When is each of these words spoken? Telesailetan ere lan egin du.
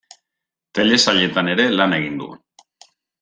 Telesailetan 0.79 1.51
ere 1.55 1.67
lan 1.75 1.93
egin 2.01 2.17
du. 2.23 2.31